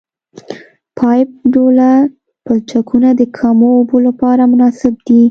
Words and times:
پایپ 0.97 1.29
ډوله 1.53 1.91
پلچکونه 2.45 3.09
د 3.19 3.21
کمو 3.37 3.69
اوبو 3.77 3.97
لپاره 4.07 4.43
مناسب 4.53 4.93
دي 5.07 5.21